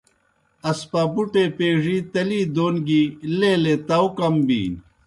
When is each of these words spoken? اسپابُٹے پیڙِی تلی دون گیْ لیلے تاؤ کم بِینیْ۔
اسپابُٹے 0.69 1.43
پیڙِی 1.57 1.97
تلی 2.11 2.41
دون 2.55 2.75
گیْ 2.87 3.03
لیلے 3.37 3.75
تاؤ 3.87 4.07
کم 4.17 4.35
بِینیْ۔ 4.47 4.79